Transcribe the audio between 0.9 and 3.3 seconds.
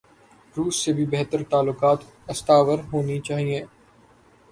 بھی بہتر تعلقات استوار ہونے